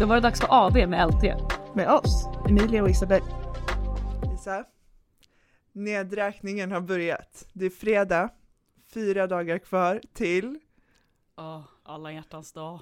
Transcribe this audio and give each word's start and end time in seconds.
Då 0.00 0.06
var 0.06 0.14
det 0.14 0.20
dags 0.20 0.40
för 0.40 0.48
AV 0.50 0.88
med 0.88 1.08
LT. 1.08 1.22
Med 1.74 1.88
oss, 1.88 2.26
Emilia 2.48 2.82
och 2.82 2.90
Isabel. 2.90 3.22
Lisa, 4.30 4.64
nedräkningen 5.72 6.72
har 6.72 6.80
börjat. 6.80 7.48
Det 7.52 7.66
är 7.66 7.70
fredag, 7.70 8.30
fyra 8.94 9.26
dagar 9.26 9.58
kvar 9.58 10.00
till... 10.12 10.58
Ja, 11.36 11.64
alla 11.82 12.12
hjärtans 12.12 12.52
dag. 12.52 12.80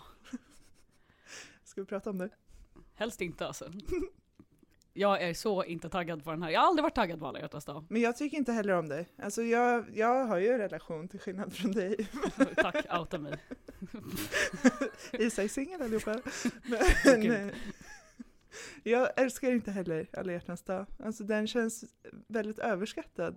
Ska 1.64 1.80
vi 1.80 1.86
prata 1.86 2.11
om 2.11 2.18
det? 2.18 2.30
Helst 2.95 3.21
inte 3.21 3.46
alltså. 3.46 3.64
Jag 4.95 5.22
är 5.22 5.34
så 5.34 5.64
inte 5.64 5.88
taggad 5.88 6.25
på 6.25 6.30
den 6.30 6.43
här. 6.43 6.50
Jag 6.50 6.61
har 6.61 6.68
aldrig 6.68 6.82
varit 6.82 6.95
taggad 6.95 7.20
på 7.20 7.27
alla 7.27 7.40
hjärtans 7.40 7.64
dag. 7.64 7.84
Men 7.88 8.02
jag 8.02 8.16
tycker 8.16 8.36
inte 8.36 8.52
heller 8.52 8.72
om 8.72 8.88
det. 8.88 9.04
Alltså 9.22 9.43
jag, 9.43 9.84
jag 9.95 10.25
har 10.25 10.38
ju 10.38 10.48
en 10.48 10.58
relation 10.58 11.08
till 11.08 11.20
skillnad 11.20 11.52
från 11.52 11.72
dig. 11.72 12.08
Tack, 12.57 13.00
outa 13.00 13.18
mig. 13.18 13.39
Isa 15.12 15.43
är 15.43 15.48
singel 15.48 15.82
allihopa. 15.82 16.20
Men, 17.04 17.50
jag 18.82 19.08
älskar 19.17 19.53
inte 19.53 19.70
heller 19.70 20.07
alla 20.12 20.32
hjärtans 20.32 20.62
dag. 20.62 20.86
Alltså 21.04 21.25
den 21.25 21.46
känns 21.46 21.84
väldigt 22.29 22.59
överskattad. 22.59 23.36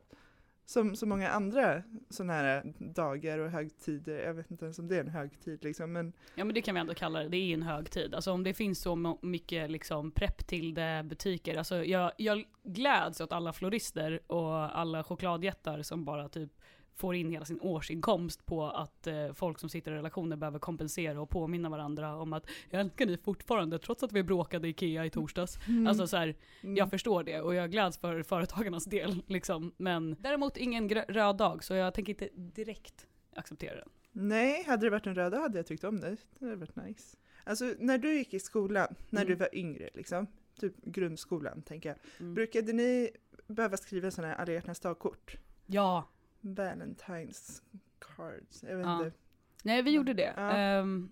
Som 0.66 0.96
så 0.96 1.06
många 1.06 1.30
andra 1.30 1.84
sådana 2.10 2.34
här 2.34 2.74
dagar 2.80 3.40
och 3.40 3.50
högtider. 3.50 4.20
Jag 4.26 4.34
vet 4.34 4.52
inte 4.52 4.66
ens 4.66 4.80
om 4.80 4.88
det 4.88 4.96
är 4.96 5.00
en 5.00 5.08
högtid 5.08 5.64
liksom. 5.64 5.94
Men 5.94 6.14
Ja 6.36 6.46
men 6.46 6.54
det 6.54 6.62
kan 6.62 6.76
vi 6.76 6.82
ändå 6.82 6.94
kalla 6.94 7.20
det, 7.20 7.30
det 7.30 7.38
är 7.38 7.54
en 7.54 7.64
högtid. 7.64 8.16
Alltså 8.16 8.32
om 8.32 8.44
det 8.44 8.54
finns 8.54 8.82
så 8.82 9.18
mycket 9.22 9.72
liksom 9.72 10.12
prepp 10.12 10.48
till 10.48 10.74
det 10.74 11.06
butiker. 11.06 11.58
Alltså 11.58 11.86
jag, 11.86 12.12
jag 12.18 12.44
gläds 12.64 13.22
åt 13.22 13.32
alla 13.32 13.54
florister 13.54 14.32
och 14.32 14.80
alla 14.80 15.04
chokladjättar 15.04 15.82
som 15.82 16.06
bara 16.06 16.30
typ 16.30 16.52
får 16.96 17.16
in 17.16 17.30
hela 17.32 17.46
sin 17.46 17.62
årsinkomst 17.62 18.46
på 18.46 18.64
att 18.66 19.08
eh, 19.08 19.34
folk 19.34 19.60
som 19.60 19.70
sitter 19.70 19.92
i 19.92 19.96
relationer 19.96 20.36
behöver 20.36 20.60
kompensera 20.60 21.22
och 21.22 21.30
påminna 21.30 21.70
varandra 21.70 22.18
om 22.18 22.34
att 22.34 22.46
jag 22.70 22.82
älskar 22.82 23.06
dig 23.06 23.18
fortfarande 23.18 23.80
trots 23.80 24.04
att 24.04 24.12
vi 24.12 24.24
bråkade 24.24 24.68
i 24.68 24.72
Ikea 24.72 25.06
i 25.06 25.10
torsdags. 25.10 25.60
Alltså 25.88 26.08
så 26.08 26.18
här, 26.18 26.36
mm. 26.62 26.76
jag 26.76 26.90
förstår 26.90 27.24
det 27.24 27.42
och 27.42 27.56
jag 27.56 27.72
gläds 27.72 27.98
för 27.98 28.24
företagarnas 28.24 28.86
del 28.86 29.24
liksom. 29.28 29.74
Men 29.78 30.16
däremot 30.20 30.58
ingen 30.58 30.90
röd 30.90 31.38
dag 31.38 31.64
så 31.64 31.74
jag 31.74 31.94
tänker 31.94 32.14
inte 32.14 32.30
direkt 32.36 33.08
acceptera 33.36 33.76
den. 33.76 33.90
Nej, 34.12 34.64
hade 34.68 34.86
det 34.86 34.90
varit 34.90 35.08
en 35.08 35.16
röda 35.16 35.38
hade 35.40 35.60
jag 35.60 35.66
tyckt 35.68 35.84
om 35.84 36.00
det. 36.00 36.18
Det 36.40 36.46
hade 36.46 36.56
varit 36.58 36.76
nice. 36.76 37.18
Alltså 37.44 37.74
när 37.80 37.98
du 37.98 38.18
gick 38.18 38.34
i 38.34 38.40
skolan, 38.40 38.96
när 39.10 39.22
Mm. 39.22 39.34
du 39.34 39.36
var 39.36 39.56
yngre 39.56 39.90
liksom, 39.94 40.28
typ 40.60 40.86
grundskolan 40.86 41.62
tänker 41.62 41.90
jag. 41.90 41.98
Mm. 42.20 42.34
Brukade 42.34 42.74
ni 42.74 43.10
behöva 43.48 43.78
skriva 43.78 44.12
sådana 44.12 44.34
här 44.34 44.42
alla 44.42 44.54
hjärtans 44.54 44.80
dag-kort? 44.80 45.38
Ja, 45.66 46.08
Valentine's 46.46 47.62
cards, 48.00 48.64
jag 48.64 48.78
vet 48.78 48.86
Ja. 48.86 49.06
inte. 49.06 49.18
Nej 49.64 49.82
vi 49.82 49.92
gjorde 49.92 50.14
det. 50.14 50.34
Ja. 50.38 50.52
Ehm, 50.52 51.12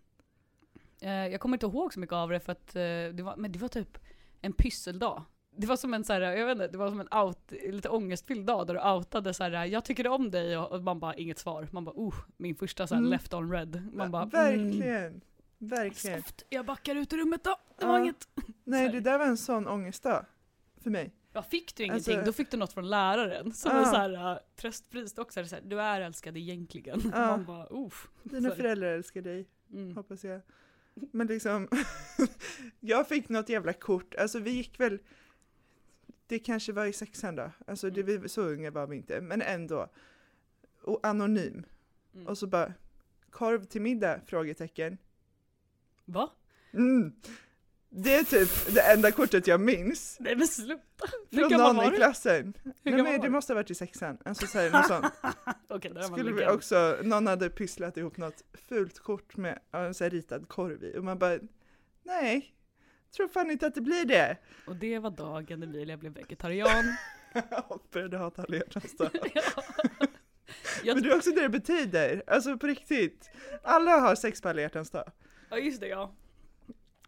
eh, 1.01 1.11
jag 1.27 1.41
kommer 1.41 1.55
inte 1.57 1.65
ihåg 1.65 1.93
så 1.93 1.99
mycket 1.99 2.13
av 2.13 2.29
det 2.29 2.39
för 2.39 2.51
att 2.51 2.75
eh, 2.75 2.81
det, 3.13 3.21
var, 3.23 3.35
men 3.35 3.51
det 3.51 3.59
var 3.59 3.67
typ 3.67 3.97
en 4.41 4.53
pysseldag. 4.53 5.23
Det 5.55 5.67
var 5.67 5.75
som 5.75 5.93
en 5.93 6.03
så 6.03 6.13
här, 6.13 6.21
jag 6.21 6.45
vet 6.45 6.51
inte, 6.55 6.67
det 6.67 6.77
var 6.77 6.89
som 6.89 6.99
en 6.99 7.07
out, 7.23 7.51
lite 7.51 7.89
ångestfylld 7.89 8.45
dag 8.45 8.67
där 8.67 8.73
du 8.73 8.79
outade 8.91 9.33
så 9.33 9.43
här, 9.43 9.65
jag 9.65 9.85
tycker 9.85 10.07
om 10.07 10.31
dig 10.31 10.57
och, 10.57 10.83
man 10.83 10.99
bara 10.99 11.13
inget 11.15 11.39
svar. 11.39 11.67
Man 11.71 11.85
bara 11.85 11.95
oh, 11.95 12.15
min 12.37 12.55
första 12.55 12.87
så 12.87 12.95
här 12.95 12.99
Mm. 13.01 13.11
left 13.11 13.33
on 13.33 13.51
red. 13.51 13.89
Man 13.93 14.11
bara 14.11 14.21
mm, 14.23 14.29
Verkligen, 14.31 15.21
verkligen. 15.57 16.21
soft, 16.23 16.43
jag 16.49 16.65
backar 16.65 16.95
ut 16.95 17.13
ur 17.13 17.17
rummet 17.17 17.43
då. 17.43 17.55
Det 17.79 17.85
var 17.85 17.97
Ja. 17.97 18.03
inget. 18.03 18.27
Nej, 18.63 18.89
det 18.89 18.99
där 18.99 19.17
var 19.17 19.25
en 19.25 19.37
sån 19.37 19.67
ångestdag 19.67 20.25
för 20.83 20.89
mig. 20.89 21.11
Ja, 21.33 21.43
fick 21.43 21.75
du 21.75 21.83
ingenting, 21.83 22.15
Alltså- 22.15 22.25
då 22.31 22.33
fick 22.33 22.51
du 22.51 22.57
något 22.57 22.73
från 22.73 22.89
läraren. 22.89 23.53
Som 23.53 23.71
Ja. 23.71 23.77
en 23.79 23.85
så 23.85 23.95
här, 23.95 24.31
uh, 24.33 24.39
tröstpris 24.55 25.17
också. 25.17 25.45
Så 25.45 25.55
här, 25.55 25.61
du 25.65 25.81
är 25.81 26.01
älskad 26.01 26.37
egentligen. 26.37 27.01
Ja. 27.13 27.27
Man 27.27 27.45
bara 27.45 27.67
uff. 27.69 28.07
Dina 28.23 28.49
Så- 28.49 28.55
föräldrar 28.55 28.87
älskar 28.87 29.21
dig, 29.21 29.47
Mm. 29.71 29.95
hoppas 29.95 30.23
jag. 30.23 30.41
Men 30.93 31.27
liksom, 31.27 31.67
jag 32.79 33.07
fick 33.07 33.29
något 33.29 33.49
jävla 33.49 33.73
kort, 33.73 34.15
alltså 34.15 34.39
vi 34.39 34.51
gick 34.51 34.79
väl, 34.79 34.99
det 36.27 36.39
kanske 36.39 36.71
var 36.71 36.85
i 36.85 36.93
sexan 36.93 37.35
då, 37.35 37.51
alltså 37.67 37.89
det, 37.89 38.03
vi, 38.03 38.29
så 38.29 38.41
unga 38.41 38.71
var 38.71 38.87
vi 38.87 38.95
inte, 38.95 39.21
men 39.21 39.41
ändå. 39.41 39.87
Och 40.81 40.99
anonym. 41.07 41.65
Mm. 42.15 42.27
Och 42.27 42.37
så 42.37 42.47
bara, 42.47 42.73
korv 43.29 43.63
till 43.65 43.81
middag? 43.81 44.19
Frågetecken. 44.25 44.97
Va? 46.05 46.29
Mm. 46.73 47.13
Det 47.95 48.15
är 48.15 48.23
typ 48.23 48.73
det 48.73 48.81
enda 48.81 49.11
kortet 49.11 49.47
jag 49.47 49.61
minns. 49.61 50.17
Nej 50.19 50.35
men 50.35 50.47
sluta. 50.47 50.81
Hur 51.29 51.49
Från 51.49 51.75
någon 51.75 51.93
i 51.93 51.97
klassen. 51.97 52.53
Nej, 52.63 52.73
gammal 52.83 53.03
men 53.03 53.21
det 53.21 53.29
måste 53.29 53.53
ha 53.53 53.55
varit 53.55 53.71
i 53.71 53.75
sexan. 53.75 54.17
Alltså 54.25 54.47
så 54.47 54.59
här, 54.59 54.71
något 54.71 54.87
sånt. 54.87 55.05
Var 55.67 56.01
Skulle 56.01 56.31
vi 56.31 56.47
också, 56.47 56.97
någon 57.03 57.27
hade 57.27 57.49
pysslat 57.49 57.97
ihop 57.97 58.17
något 58.17 58.43
fult 58.53 58.99
kort 58.99 59.37
med 59.37 59.59
en 59.71 59.93
så 59.93 60.03
här 60.03 60.11
ritad 60.11 60.47
korv 60.47 60.83
i 60.83 60.97
och 60.97 61.03
man 61.03 61.19
bara, 61.19 61.39
nej, 62.03 62.55
tror 63.15 63.27
fan 63.27 63.51
inte 63.51 63.67
att 63.67 63.75
det 63.75 63.81
blir 63.81 64.05
det. 64.05 64.37
Och 64.67 64.75
det 64.75 64.99
var 64.99 65.11
dagen 65.11 65.63
Emilia 65.63 65.97
blev 65.97 66.13
vegetarian. 66.13 66.95
och 67.67 67.87
började 67.91 68.17
hata 68.17 68.41
alla 68.41 68.55
hjärtans 68.55 68.95
Men 70.85 71.03
det 71.03 71.09
är 71.09 71.15
också 71.15 71.31
det 71.31 71.41
det 71.41 71.49
betyder, 71.49 72.23
alltså 72.27 72.57
på 72.57 72.67
riktigt. 72.67 73.29
Alla 73.63 73.99
har 73.99 74.15
sex 74.15 74.41
på 74.41 74.49
alla 74.49 74.61
hjärtans 74.61 74.89
dag. 74.89 75.11
ja 75.49 75.57
just 75.57 75.81
det 75.81 75.87
ja. 75.87 76.15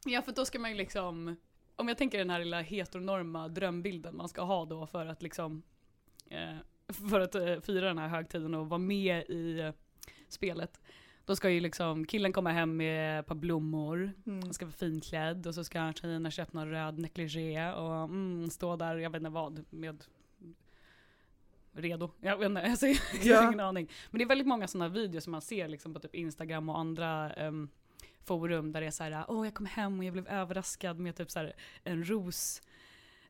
Ja 0.05 0.21
för 0.21 0.31
då 0.31 0.45
ska 0.45 0.59
man 0.59 0.71
ju 0.71 0.77
liksom, 0.77 1.35
om 1.75 1.87
jag 1.87 1.97
tänker 1.97 2.17
den 2.17 2.29
här 2.29 2.39
lilla 2.39 2.61
heteronorma 2.61 3.47
drömbilden 3.47 4.17
man 4.17 4.29
ska 4.29 4.41
ha 4.41 4.65
då 4.65 4.87
för 4.87 5.05
att 5.05 5.21
liksom, 5.21 5.63
eh, 6.29 6.55
för 7.09 7.19
att 7.19 7.35
eh, 7.35 7.59
fira 7.59 7.87
den 7.87 7.97
här 7.97 8.07
högtiden 8.07 8.53
och 8.53 8.69
vara 8.69 8.77
med 8.77 9.23
i 9.29 9.59
eh, 9.59 9.71
spelet. 10.27 10.81
Då 11.25 11.35
ska 11.35 11.49
ju 11.49 11.59
liksom 11.59 12.05
killen 12.05 12.33
komma 12.33 12.51
hem 12.51 12.77
med 12.77 13.19
ett 13.19 13.25
par 13.25 13.35
blommor, 13.35 14.11
Mm. 14.25 14.43
han 14.43 14.53
ska 14.53 14.65
vara 14.65 14.73
finklädd 14.73 15.47
och 15.47 15.55
så 15.55 15.63
ska 15.63 15.93
tjejerna 15.93 16.31
köpa 16.31 16.57
någon 16.57 16.69
röd 16.69 16.99
negligé 16.99 17.71
och 17.73 17.95
mm, 18.03 18.49
stå 18.49 18.75
där, 18.75 18.95
jag 18.97 19.09
vet 19.09 19.19
inte 19.19 19.29
vad, 19.29 19.65
med 19.69 20.03
redo. 21.73 22.11
Jag 22.21 22.37
vet 22.37 22.45
inte, 22.45 22.61
alltså, 22.61 22.85
jag 23.23 23.37
har 23.41 23.47
ingen 23.47 23.59
aning. 23.59 23.91
Men 24.11 24.17
det 24.19 24.23
är 24.23 24.27
väldigt 24.27 24.47
många 24.47 24.67
sådana 24.67 24.89
videos 24.89 25.23
som 25.23 25.31
man 25.31 25.41
ser 25.41 25.67
liksom 25.67 25.93
på 25.93 25.99
typ 25.99 26.15
Instagram 26.15 26.69
och 26.69 26.79
andra 26.79 27.33
em, 27.33 27.69
forum 28.25 28.71
där 28.71 28.81
det 28.81 28.87
är 28.87 28.91
så 28.91 29.03
här, 29.03 29.25
åh 29.27 29.45
jag 29.47 29.53
kom 29.53 29.65
hem 29.65 29.99
och 29.99 30.05
jag 30.05 30.13
blev 30.13 30.27
överraskad 30.27 30.99
med 30.99 31.15
typ 31.15 31.31
så 31.31 31.39
här 31.39 31.53
en 31.83 32.09
ros, 32.09 32.61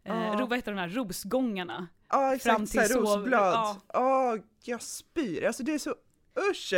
eh, 0.04 0.38
ro, 0.38 0.46
vad 0.46 0.58
heter 0.58 0.72
de 0.72 0.78
här, 0.80 0.90
rosgångarna? 0.90 1.88
Ja 2.10 2.18
Fram 2.18 2.34
exakt, 2.64 2.72
till 2.72 2.88
såhär 2.96 3.02
sov- 3.02 3.18
rosblad. 3.20 3.54
ja. 3.54 3.82
Ja, 3.94 4.38
jag 4.64 4.82
spyr. 4.82 5.44
Alltså 5.46 5.64
det 5.64 5.74
är 5.74 5.80
så 5.80 5.96
usch. 6.52 6.74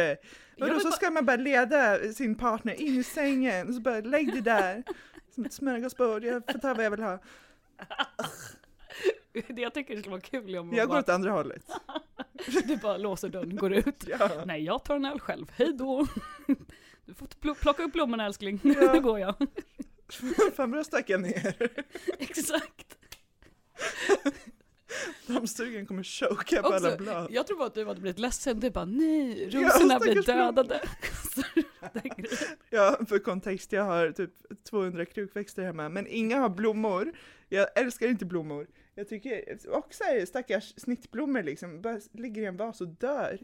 Och 0.61 0.69
då 0.69 0.79
så 0.79 0.91
ska 0.91 1.11
man 1.11 1.25
bara 1.25 1.35
leda 1.37 1.99
sin 2.13 2.35
partner 2.35 2.81
in 2.81 2.95
i 2.99 3.03
sängen 3.03 3.73
så 3.73 3.81
bara 3.81 3.99
lägg 4.01 4.33
det 4.33 4.41
där. 4.41 4.83
Som 5.35 5.45
ett 5.45 5.53
smörgåsbord, 5.53 6.23
jag 6.23 6.43
får 6.51 6.59
ta 6.59 6.73
vad 6.73 6.85
jag 6.85 6.91
vill 6.91 7.03
ha. 7.03 7.19
Det 9.47 9.61
jag 9.61 9.73
tycker 9.73 9.93
det 9.95 9.99
skulle 10.01 10.11
vara 10.11 10.21
kul 10.21 10.55
om 10.55 10.73
Jag 10.73 10.87
går 10.87 10.93
bara, 10.93 10.99
åt 10.99 11.09
andra 11.09 11.31
hållet. 11.31 11.63
du 12.67 12.77
bara 12.77 12.97
låser 12.97 13.29
dörren, 13.29 13.55
går 13.55 13.73
ut. 13.73 14.03
Ja. 14.07 14.29
Nej, 14.45 14.63
jag 14.63 14.83
tar 14.83 14.95
en 14.95 15.05
öl 15.05 15.19
själv. 15.19 15.51
Hej 15.55 15.73
då! 15.73 16.07
Du 17.05 17.13
får 17.13 17.27
pl- 17.27 17.53
plocka 17.61 17.83
upp 17.83 17.93
blommorna 17.93 18.25
älskling. 18.25 18.59
Ja. 18.63 18.93
nu 18.93 19.01
går 19.01 19.19
jag. 19.19 19.35
Bra 20.69 20.83
stack 20.83 21.09
jag 21.09 21.21
ner. 21.21 21.55
Exakt. 22.19 22.97
Dammsugaren 25.27 25.85
kommer 25.85 26.03
choka 26.03 26.61
på 26.61 26.67
alla 26.67 26.97
blad. 26.97 27.27
jag 27.31 27.47
tror 27.47 27.57
bara 27.57 27.67
att 27.67 27.73
du 27.73 27.85
hade 27.85 28.01
blivit 28.01 28.19
ledsen. 28.19 28.59
Du 28.59 28.69
bara 28.69 28.85
nej, 28.85 29.49
rosorna 29.49 29.99
blir 29.99 30.21
dödade. 30.21 30.81
Ja, 32.69 32.99
för 33.09 33.19
kontext, 33.19 33.71
jag 33.71 33.83
har 33.83 34.11
typ 34.11 34.31
200 34.69 35.05
krukväxter 35.05 35.63
hemma, 35.63 35.89
men 35.89 36.07
inga 36.07 36.39
har 36.39 36.49
blommor. 36.49 37.13
Jag 37.49 37.67
älskar 37.77 38.07
inte 38.07 38.25
blommor. 38.25 38.67
Jag 38.97 39.07
tycker 39.07 39.59
också 39.69 40.03
är 40.03 40.25
stackars 40.25 40.73
snittblommor 40.77 41.43
liksom, 41.43 41.81
bara 41.81 41.99
ligger 42.11 42.41
i 42.41 42.45
en 42.45 42.57
vas 42.57 42.81
och 42.81 42.87
dör. 42.87 43.39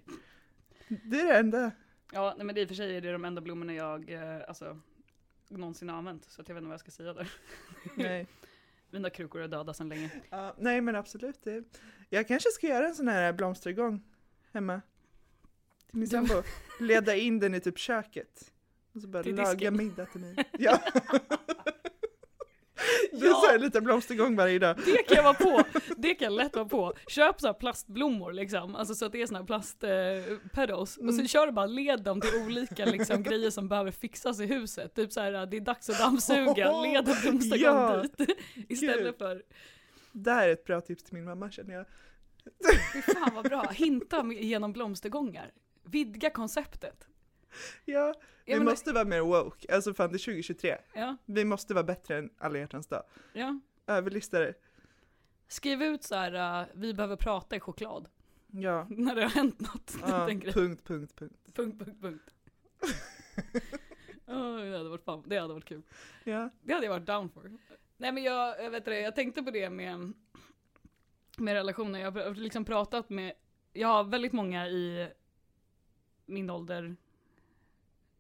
Det 0.87 1.19
är 1.19 1.27
det 1.27 1.37
enda. 1.37 1.71
ja, 2.11 2.33
nej, 2.37 2.45
men 2.45 2.55
det 2.55 2.61
i 2.61 2.63
och 2.63 2.67
för 2.67 2.75
sig 2.75 2.97
är 2.97 3.01
det 3.01 3.11
de 3.11 3.25
enda 3.25 3.41
blommorna 3.41 3.73
jag 3.73 4.11
eh, 4.11 4.41
alltså, 4.47 4.79
någonsin 5.49 5.89
har 5.89 5.97
använt. 5.97 6.25
Så 6.25 6.41
att 6.41 6.47
jag 6.47 6.55
vet 6.55 6.61
inte 6.61 6.67
vad 6.67 6.73
jag 6.73 6.79
ska 6.79 6.91
säga 6.91 7.13
där. 7.13 7.31
Nej. 7.95 8.27
Mina 8.89 9.09
krukor 9.09 9.41
är 9.41 9.47
döda 9.47 9.73
sedan 9.73 9.89
länge. 9.89 10.09
Ja, 10.29 10.55
nej 10.57 10.81
men 10.81 10.95
absolut. 10.95 11.43
Det. 11.43 11.63
Jag 12.09 12.27
kanske 12.27 12.49
ska 12.49 12.67
göra 12.67 12.87
en 12.87 12.95
sån 12.95 13.07
här 13.07 13.33
blomstergång 13.33 14.03
hemma. 14.51 14.81
Till 15.89 15.99
min 15.99 16.07
sambo. 16.07 16.43
Leda 16.79 17.15
in 17.15 17.39
den 17.39 17.55
i 17.55 17.59
typ 17.59 17.77
köket. 17.77 18.51
Och 18.93 19.01
så 19.01 19.07
bara 19.07 19.23
Till 19.23 19.35
laga 19.35 19.53
disken. 19.53 19.77
middag 19.77 20.05
till 20.05 20.21
mig. 20.21 20.35
Ja. 20.59 20.79
Det 23.53 23.57
är 23.57 23.59
Ja. 23.59 23.59
så 23.59 23.59
här 23.59 23.59
lite 23.59 23.81
blomstergång 23.81 24.35
varje 24.35 24.59
dag. 24.59 24.75
Det 24.85 25.03
kan 25.03 25.15
jag 25.17 25.23
vara 25.23 25.33
på. 25.33 25.63
Det 25.97 26.15
kan 26.15 26.25
jag 26.25 26.33
lätt 26.43 26.55
vara 26.55 26.65
på. 26.65 26.93
Köp 27.07 27.41
så 27.41 27.53
plastblommor 27.53 28.33
liksom, 28.33 28.75
alltså 28.75 28.95
så 28.95 29.05
att 29.05 29.11
det 29.11 29.21
är 29.21 29.25
såna 29.27 29.39
här 29.39 29.45
plast 29.45 29.83
eh, 29.83 29.89
pedals. 30.53 30.97
Och 30.97 31.03
så 31.13 31.13
Mm. 31.19 31.27
kör 31.27 31.45
du 31.45 31.51
bara 31.51 31.65
led 31.65 32.03
dem 32.03 32.21
till 32.21 32.41
olika 32.45 32.85
liksom, 32.85 33.23
grejer 33.29 33.49
som 33.49 33.67
behöver 33.69 33.91
fixas 33.91 34.39
i 34.39 34.45
huset. 34.45 34.95
Typ 34.95 35.11
så 35.11 35.21
här, 35.21 35.45
det 35.45 35.57
är 35.57 35.61
dags 35.61 35.89
att 35.89 35.99
dammsuga, 35.99 36.81
led 36.81 37.07
en 37.09 37.15
blomstergång 37.21 37.75
Ja. 37.75 38.03
dit. 38.17 38.29
Istället 38.69 39.17
för, 39.17 39.43
Det 40.11 40.31
här 40.31 40.47
är 40.47 40.53
ett 40.53 40.65
bra 40.65 40.81
tips 40.81 41.03
till 41.03 41.13
min 41.13 41.25
mamma 41.25 41.51
känner 41.51 41.73
jag. 41.73 41.85
fy 42.93 43.01
fan 43.01 43.31
vad 43.35 43.43
bra, 43.45 43.61
hinta 43.71 44.25
genom 44.33 44.73
blomstergångar. 44.73 45.51
Vidga 45.85 46.29
konceptet. 46.29 47.07
Ja, 47.85 48.13
vi 48.45 48.53
Ja, 48.53 48.59
måste 48.63 48.93
vara 48.93 49.05
mer 49.05 49.21
woke. 49.21 49.73
Alltså 49.75 49.93
fan 49.93 50.09
det 50.09 50.15
är 50.15 50.19
2023. 50.25 50.77
Ja, 50.93 51.17
Vi 51.25 51.45
måste 51.45 51.73
vara 51.73 51.83
bättre 51.83 52.17
än 52.17 52.29
alla 52.37 52.57
hjärtans 52.59 52.87
dag. 52.87 53.03
ja. 53.33 53.59
Överlistare. 53.87 54.53
Skriv 55.47 55.83
ut 55.83 56.03
så 56.03 56.15
här, 56.15 56.61
uh, 56.61 56.67
vi 56.73 56.93
behöver 56.93 57.15
prata 57.15 57.55
i 57.55 57.59
choklad. 57.59 58.09
Ja. 58.47 58.87
När 58.89 59.15
det 59.15 59.21
har 59.21 59.29
hänt 59.29 59.59
något. 59.59 59.95
ja. 60.01 60.25
Punkt, 60.27 60.53
punkt, 60.53 60.81
punkt. 60.85 61.15
punkt, 61.53 61.79
punkt, 61.79 62.01
punkt. 62.01 62.33
Åh, 64.27 64.55
det, 64.55 64.77
hade 64.77 64.89
varit 64.89 65.03
fan, 65.03 65.23
det 65.25 65.37
hade 65.37 65.53
varit 65.53 65.65
kul. 65.65 65.81
Ja. 66.23 66.49
Det 66.61 66.73
hade 66.73 66.85
jag 66.85 66.93
varit 66.93 67.05
down 67.05 67.29
for. 67.29 67.57
Nej 67.97 68.11
men 68.11 68.23
jag, 68.23 68.63
jag 68.63 68.69
vet 68.71 68.85
det, 68.85 68.99
jag 68.99 69.15
tänkte 69.15 69.43
på 69.43 69.51
det 69.51 69.69
med, 69.69 70.13
med 71.37 71.53
relationer. 71.53 71.99
Jag 71.99 72.11
har 72.11 72.35
liksom 72.35 72.65
pratat 72.65 73.09
med, 73.09 73.33
jag 73.73 73.87
har 73.87 74.03
väldigt 74.03 74.33
många 74.33 74.67
i 74.67 75.09
min 76.25 76.49
ålder, 76.49 76.95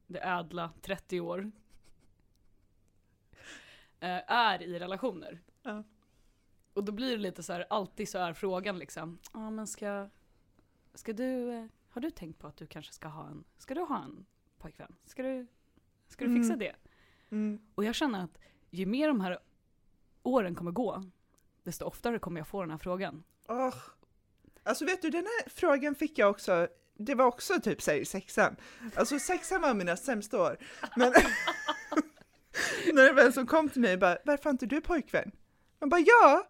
det 0.07 0.19
ädla 0.19 0.71
30 0.81 1.19
år, 1.19 1.51
eh, 3.99 4.31
är 4.31 4.61
i 4.61 4.79
relationer. 4.79 5.41
Ja. 5.63 5.83
Och 6.73 6.83
då 6.83 6.91
blir 6.91 7.11
det 7.11 7.17
lite 7.23 7.43
så 7.43 7.53
här, 7.53 7.65
alltid 7.69 8.09
så 8.09 8.17
är 8.17 8.33
frågan 8.33 8.79
liksom, 8.79 9.19
ja 9.33 9.49
men 9.49 9.67
ska, 9.67 10.09
ska 10.93 11.13
du, 11.13 11.51
eh, 11.51 11.65
har 11.89 12.01
du 12.01 12.11
tänkt 12.11 12.39
på 12.39 12.47
att 12.47 12.57
du 12.57 12.67
kanske 12.67 12.93
ska 12.93 13.07
ha 13.07 13.27
en, 13.27 13.43
ska 13.57 13.73
du 13.73 13.81
ha 13.81 14.03
en 14.03 14.25
pojkvän? 14.57 14.95
Ska 15.05 15.23
du, 15.23 15.47
ska 16.07 16.25
du 16.25 16.35
fixa 16.35 16.53
Mm. 16.53 16.59
det? 16.59 16.75
Mm. 17.29 17.61
Och 17.75 17.83
jag 17.83 17.95
känner 17.95 18.23
att 18.23 18.39
ju 18.69 18.85
mer 18.85 19.07
de 19.07 19.21
här 19.21 19.39
åren 20.23 20.55
kommer 20.55 20.71
gå, 20.71 21.03
desto 21.63 21.85
oftare 21.85 22.19
kommer 22.19 22.39
jag 22.39 22.47
få 22.47 22.61
den 22.61 22.71
här 22.71 22.77
frågan. 22.77 23.23
Åh. 23.47 23.75
Alltså 24.63 24.85
vet 24.85 25.01
du, 25.01 25.09
den 25.09 25.23
här 25.23 25.49
frågan 25.49 25.95
fick 25.95 26.17
jag 26.17 26.29
också, 26.29 26.67
det 26.99 27.15
var 27.15 27.25
också 27.25 27.59
typ 27.61 27.87
i 27.87 28.05
sexan. 28.05 28.55
Alltså 28.95 29.19
sexan 29.19 29.61
var 29.61 29.73
mina 29.73 29.97
sämsta 29.97 30.41
år. 30.41 30.57
Men 30.95 31.13
när 32.93 33.19
en 33.19 33.33
som 33.33 33.47
kom 33.47 33.69
till 33.69 33.81
mig 33.81 33.97
bara, 33.97 34.17
varför 34.25 34.43
har 34.43 34.51
inte 34.51 34.65
du 34.65 34.81
pojkvän? 34.81 35.31
Man 35.79 35.89
bara, 35.89 36.01
ja, 36.05 36.47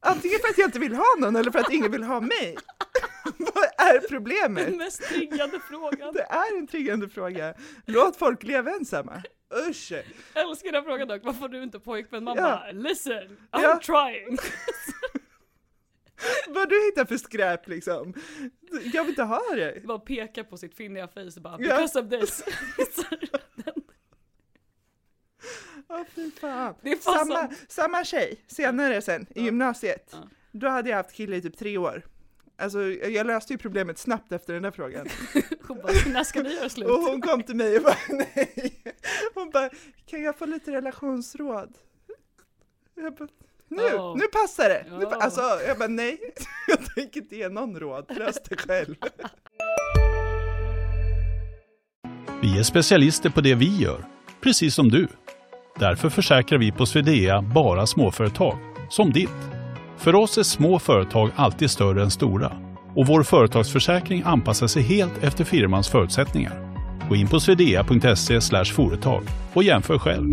antingen 0.00 0.38
för 0.40 0.48
att 0.48 0.58
jag 0.58 0.68
inte 0.68 0.78
vill 0.78 0.94
ha 0.94 1.06
någon 1.18 1.36
eller 1.36 1.50
för 1.50 1.58
att 1.58 1.72
ingen 1.72 1.92
vill 1.92 2.02
ha 2.02 2.20
mig. 2.20 2.56
Vad 3.38 3.88
är 3.88 4.08
problemet? 4.08 4.66
Den 4.66 4.76
mest 4.76 5.02
triggande 5.02 5.60
frågan. 5.70 6.14
Det 6.14 6.22
är 6.22 6.58
en 6.58 6.66
triggande 6.66 7.08
fråga. 7.08 7.54
Låt 7.86 8.16
folk 8.16 8.42
leva 8.42 8.70
ensamma. 8.70 9.22
Usch! 9.68 9.92
Jag 10.34 10.48
älskar 10.50 10.72
den 10.72 10.84
frågan 10.84 11.08
dock, 11.08 11.20
varför 11.24 11.40
har 11.40 11.48
du 11.48 11.62
inte 11.62 11.78
pojkvän? 11.80 12.24
Man 12.24 12.36
Ja. 12.36 12.42
bara, 12.42 12.70
listen, 12.72 13.28
I'm 13.52 13.62
Ja. 13.62 13.80
trying. 13.82 14.38
Vad 16.48 16.68
du 16.68 16.84
hittar 16.84 17.04
för 17.04 17.16
skräp 17.16 17.68
liksom. 17.68 18.14
Jag 18.92 19.04
vill 19.04 19.10
inte 19.10 19.22
ha 19.22 19.42
det. 19.54 19.82
Bara 19.84 19.98
peka 19.98 20.44
på 20.44 20.56
sitt 20.56 20.74
finniga 20.74 21.08
face 21.08 21.40
bara, 21.40 21.56
Ja. 21.60 21.76
because 21.76 22.00
of 22.00 22.10
this. 22.10 22.44
Åh 25.88 26.02
fy 26.14 26.30
fan. 26.30 26.74
Det 26.82 26.90
är 26.92 26.96
fan 26.96 27.18
Samma, 27.18 27.34
sant. 27.40 27.52
samma 27.68 28.04
tjej, 28.04 28.44
senare 28.46 29.02
sen, 29.02 29.22
i 29.22 29.26
Ja. 29.34 29.42
gymnasiet. 29.44 30.08
Ja. 30.12 30.18
Då 30.52 30.68
hade 30.68 30.90
jag 30.90 30.96
haft 30.96 31.12
kille 31.12 31.36
i 31.36 31.42
typ 31.42 31.56
tre 31.58 31.78
år. 31.78 32.02
Alltså 32.58 32.82
jag 32.88 33.26
löste 33.26 33.52
ju 33.52 33.58
problemet 33.58 33.98
snabbt 33.98 34.32
efter 34.32 34.52
den 34.54 34.62
där 34.62 34.70
frågan. 34.70 35.06
Hon 35.68 35.76
bara, 35.82 35.92
när 36.06 36.24
ska 36.24 36.42
ni 36.42 36.54
göra 36.54 36.68
slut? 36.68 36.88
Och 36.88 36.98
hon 36.98 37.20
kom 37.20 37.42
till 37.42 37.56
mig 37.56 37.76
och 37.76 37.82
bara 37.82 37.96
nej. 38.08 38.82
Hon 39.34 39.50
bara, 39.50 39.70
kan 40.06 40.22
jag 40.22 40.38
få 40.38 40.46
lite 40.46 40.72
relationsråd? 40.72 41.74
Jag 42.94 43.14
bara, 43.14 43.28
nu, 43.68 43.82
Ja. 43.94 44.14
nu 44.18 44.24
passar 44.26 44.68
det! 44.68 44.84
Nu, 44.98 45.06
alltså, 45.06 45.40
jag 45.66 45.78
bara 45.78 45.88
nej, 45.88 46.18
jag 46.68 46.78
tänker 46.94 47.20
inte 47.20 47.36
ge 47.36 47.48
någon 47.48 47.76
råd, 47.80 48.04
lös 48.18 48.36
det 48.48 48.56
själv. 48.56 48.94
Vi 52.42 52.58
är 52.58 52.62
specialister 52.62 53.30
på 53.30 53.40
det 53.40 53.54
vi 53.54 53.76
gör, 53.76 54.04
precis 54.40 54.74
som 54.74 54.88
du. 54.88 55.08
Därför 55.78 56.08
försäkrar 56.10 56.58
vi 56.58 56.72
på 56.72 56.86
Swedea 56.86 57.42
bara 57.42 57.86
småföretag, 57.86 58.58
som 58.90 59.12
ditt. 59.12 59.30
För 59.96 60.14
oss 60.14 60.38
är 60.38 60.42
små 60.42 60.78
företag 60.78 61.30
alltid 61.36 61.70
större 61.70 62.02
än 62.02 62.10
stora 62.10 62.52
och 62.96 63.06
vår 63.06 63.22
företagsförsäkring 63.22 64.22
anpassar 64.26 64.66
sig 64.66 64.82
helt 64.82 65.22
efter 65.24 65.44
firmans 65.44 65.88
förutsättningar. 65.88 66.76
Gå 67.08 67.16
in 67.16 67.28
på 67.28 67.40
swedea.se 67.40 68.40
företag 68.64 69.22
och 69.54 69.62
jämför 69.62 69.98
själv. 69.98 70.32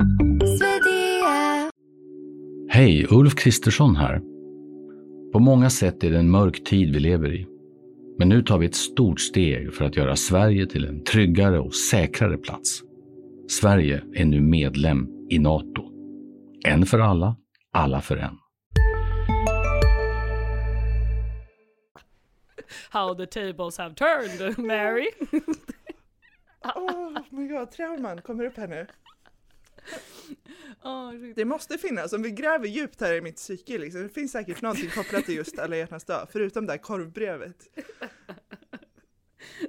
Hej, 2.75 3.07
Ulf 3.09 3.35
Kristersson 3.35 3.95
här. 3.95 4.19
På 5.33 5.39
många 5.39 5.69
sätt 5.69 6.03
är 6.03 6.11
det 6.11 6.17
en 6.17 6.29
mörk 6.29 6.63
tid 6.63 6.93
vi 6.93 6.99
lever 6.99 7.33
i. 7.33 7.47
Men 8.17 8.29
nu 8.29 8.43
tar 8.43 8.57
vi 8.57 8.65
ett 8.65 8.75
stort 8.75 9.19
steg 9.19 9.73
för 9.73 9.85
att 9.85 9.95
göra 9.95 10.15
Sverige 10.15 10.65
till 10.65 10.85
en 10.85 11.03
tryggare 11.03 11.59
och 11.59 11.75
säkrare 11.75 12.37
plats. 12.37 12.81
Sverige 13.49 14.03
är 14.13 14.25
nu 14.25 14.41
medlem 14.41 15.07
i 15.29 15.39
Nato. 15.39 15.91
En 16.65 16.85
för 16.85 16.99
alla, 16.99 17.35
alla 17.71 18.01
för 18.01 18.17
en. 18.17 18.37
How 22.89 23.15
the 23.15 23.25
tables 23.25 23.77
have 23.77 23.95
turned, 23.95 24.59
Mary. 24.59 25.07
Oh 26.75 27.17
my 27.29 27.47
god, 27.47 27.71
trauman 27.71 28.21
kommer 28.21 28.45
upp 28.45 28.57
här 28.57 28.67
nu. 28.67 28.87
Det 31.35 31.45
måste 31.45 31.77
finnas, 31.77 32.13
om 32.13 32.21
vi 32.21 32.31
gräver 32.31 32.67
djupt 32.67 33.01
här 33.01 33.13
i 33.13 33.21
mitt 33.21 33.35
psyke 33.35 33.77
liksom, 33.77 34.03
det 34.03 34.09
finns 34.09 34.31
säkert 34.31 34.61
någonting 34.61 34.89
kopplat 34.89 35.25
till 35.25 35.35
just 35.35 35.59
alla 35.59 35.75
hjärtans 35.75 36.05
dag, 36.05 36.27
förutom 36.31 36.65
det 36.65 36.73
här 36.73 36.77
korvbrevet. 36.77 37.67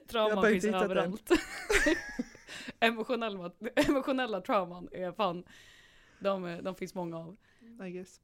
Trauman 0.08 0.44
finns 0.44 0.64
överallt. 0.64 1.30
emotionella, 2.80 3.50
emotionella 3.74 4.40
trauman 4.40 4.88
är 4.92 5.12
fan, 5.12 5.44
de, 6.18 6.60
de 6.62 6.74
finns 6.74 6.94
många 6.94 7.18
av. 7.18 7.36
I 7.86 7.90
guess. 7.90 8.20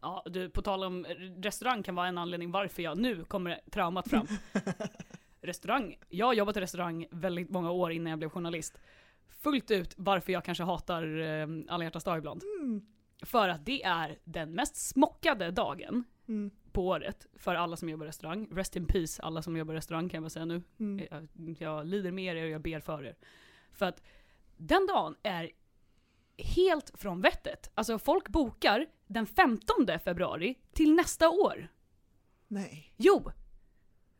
Ja, 0.00 0.22
du, 0.26 0.50
på 0.50 0.62
tal 0.62 0.84
om 0.84 1.06
restaurang 1.42 1.82
kan 1.82 1.94
vara 1.94 2.06
en 2.06 2.18
anledning 2.18 2.50
varför 2.50 2.82
jag 2.82 2.98
nu 2.98 3.24
kommer 3.24 3.60
traumat 3.70 4.08
fram. 4.08 4.26
restaurang, 5.40 5.96
jag 6.08 6.26
har 6.26 6.34
jobbat 6.34 6.56
i 6.56 6.60
restaurang 6.60 7.06
väldigt 7.10 7.50
många 7.50 7.70
år 7.70 7.92
innan 7.92 8.10
jag 8.10 8.18
blev 8.18 8.30
journalist. 8.30 8.78
Fullt 9.40 9.70
ut 9.70 9.94
varför 9.96 10.32
jag 10.32 10.44
kanske 10.44 10.64
hatar 10.64 11.20
eh, 11.20 11.46
alla 11.68 11.84
hjärtans 11.84 12.04
dag 12.04 12.18
ibland. 12.18 12.42
Mm. 12.60 12.86
För 13.22 13.48
att 13.48 13.66
det 13.66 13.82
är 13.82 14.18
den 14.24 14.50
mest 14.54 14.76
smockade 14.76 15.50
dagen 15.50 16.04
Mm. 16.28 16.50
på 16.72 16.86
året 16.86 17.26
för 17.34 17.54
alla 17.54 17.76
som 17.76 17.88
jobbar 17.88 18.06
restaurang. 18.06 18.48
Rest 18.52 18.76
in 18.76 18.86
peace 18.86 19.22
alla 19.22 19.42
som 19.42 19.56
jobbar 19.56 19.74
restaurang 19.74 20.08
kan 20.08 20.16
jag 20.18 20.22
bara 20.22 20.30
säga 20.30 20.44
nu. 20.44 20.62
Mm. 20.80 21.06
Jag, 21.10 21.28
jag 21.58 21.86
lider 21.86 22.10
med 22.12 22.36
er 22.36 22.42
och 22.44 22.48
jag 22.50 22.62
ber 22.62 22.80
för 22.80 23.04
er. 23.04 23.16
För 23.72 23.86
att 23.86 24.02
den 24.56 24.86
dagen 24.86 25.16
är 25.22 25.50
helt 26.38 26.90
från 26.94 27.20
vettet. 27.20 27.70
Alltså 27.74 27.98
folk 27.98 28.28
bokar 28.28 28.86
den 29.06 29.26
15 29.26 29.76
februari 30.04 30.54
till 30.72 30.94
nästa 30.94 31.30
år. 31.30 31.68
Nej. 32.48 32.92
Jo! 32.96 33.30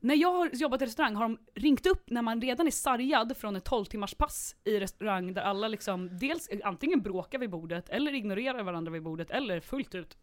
När 0.05 0.15
jag 0.15 0.33
har 0.33 0.51
jobbat 0.53 0.83
i 0.83 0.87
restaurang 0.87 1.15
har 1.15 1.23
de 1.23 1.39
ringt 1.55 1.87
upp 1.87 2.11
när 2.11 2.23
man 2.23 2.41
redan 2.41 2.67
är 2.67 2.71
sargad 2.71 3.37
från 3.37 3.57
ett 3.57 3.65
12 3.65 3.85
timmars 3.85 4.15
pass 4.15 4.57
i 4.65 4.81
restaurang 4.81 5.35
där 5.35 5.43
alla 5.43 5.69
liksom 5.69 6.19
dels 6.19 6.49
antingen 6.65 7.03
bråkar 7.03 7.39
vid 7.39 7.51
bordet 7.51 7.89
eller 7.89 8.15
ignorerar 8.15 8.63
varandra 8.63 8.93
vid 8.93 9.03
bordet 9.03 9.31
eller 9.31 9.61
fullt 9.61 9.95
ut 9.95 10.19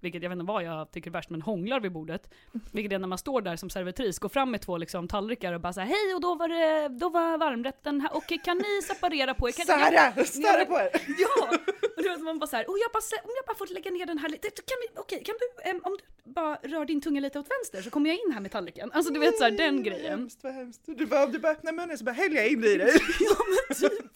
vilket 0.00 0.22
jag 0.22 0.30
vet 0.30 0.36
inte 0.36 0.52
vad 0.52 0.62
jag 0.62 0.90
tycker 0.90 1.10
är 1.10 1.12
värst, 1.12 1.30
men 1.30 1.42
hånglar 1.42 1.80
vid 1.80 1.92
bordet. 1.92 2.30
Vilket 2.72 2.92
är 2.92 2.98
när 2.98 3.08
man 3.08 3.18
står 3.18 3.42
där 3.42 3.56
som 3.56 3.70
servitris, 3.70 4.18
går 4.18 4.28
fram 4.28 4.50
med 4.50 4.60
två 4.60 4.76
liksom, 4.78 5.08
tallrikar 5.08 5.52
och 5.52 5.60
bara 5.60 5.72
såhär 5.72 5.86
hej 5.86 6.14
och 6.14 6.20
då 6.20 6.34
var 6.34 6.48
det, 6.48 6.88
då 6.88 7.08
var 7.08 7.38
varmrätten 7.38 8.00
här, 8.00 8.10
okej 8.14 8.40
kan 8.44 8.58
ni 8.58 8.82
separera 8.82 9.34
på 9.34 9.48
er? 9.48 9.52
Kan, 9.52 9.66
Sara! 9.66 10.24
Störa 10.24 10.64
på 10.64 10.78
er! 10.78 10.90
Ja! 11.18 11.58
Och 11.96 12.02
då 12.04 12.24
man 12.24 12.38
bara 12.38 12.46
såhär, 12.46 12.64
oh, 12.64 12.78
jag 12.80 12.92
bara, 12.92 13.22
om 13.24 13.30
jag 13.36 13.46
bara 13.46 13.58
får 13.58 13.74
lägga 13.74 13.90
ner 13.90 14.06
den 14.06 14.18
här 14.18 14.28
lite, 14.28 14.48
kan 14.48 14.76
vi, 14.82 15.00
okej 15.00 15.22
kan 15.24 15.34
du, 15.40 15.70
em, 15.70 15.80
om 15.84 15.98
du 16.24 16.32
bara 16.32 16.56
rör 16.62 16.84
din 16.84 17.00
tunga 17.00 17.20
lite 17.20 17.38
åt 17.38 17.50
vänster 17.50 17.82
så 17.82 17.90
kommer 17.90 18.10
jag 18.10 18.18
in 18.18 18.32
här 18.32 18.40
med 18.40 18.50
tallriken. 18.52 18.92
Alltså 18.92 19.12
du 19.12 19.20
vet 19.20 19.38
såhär 19.38 19.50
den 19.50 19.74
Nej, 19.74 19.84
grejen. 19.84 20.10
Vad 20.10 20.18
hemskt, 20.20 20.38
vad 20.44 20.52
hemskt. 20.52 20.80
Du 20.86 21.06
bara, 21.06 21.24
om 21.24 21.32
du 21.32 21.38
bara 21.38 21.52
öppnar 21.52 21.72
munnen 21.72 21.98
så 21.98 22.04
bara 22.04 22.12
häller 22.12 22.36
jag 22.36 22.48
in 22.48 22.64
i 22.64 22.76
dig. 22.76 22.92
Ja 23.20 23.36
men 23.68 23.76
typ. 23.76 24.09